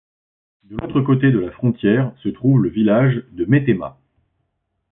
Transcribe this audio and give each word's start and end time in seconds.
De 0.63 0.75
l'autre 0.77 1.01
côté 1.01 1.29
de 1.31 1.37
la 1.37 1.51
frontière 1.51 2.11
se 2.23 2.29
trouve 2.29 2.63
le 2.63 2.69
village 2.71 3.23
de 3.33 3.45
Metemma. 3.45 3.99